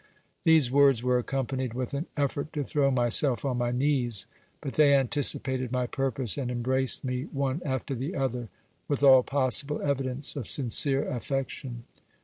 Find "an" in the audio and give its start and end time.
1.93-2.07